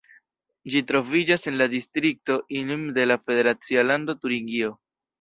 [0.75, 4.77] Ĝi troviĝas en la distrikto Ilm de la federacia lando Turingio.